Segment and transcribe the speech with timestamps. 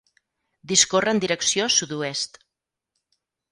[0.71, 2.43] Discorre en direcció sud-oest.